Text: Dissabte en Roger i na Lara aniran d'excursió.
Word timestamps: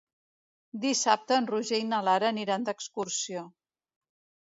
Dissabte 0.85 1.37
en 1.43 1.49
Roger 1.53 1.81
i 1.83 1.87
na 1.91 2.01
Lara 2.09 2.31
aniran 2.35 2.69
d'excursió. 2.71 3.49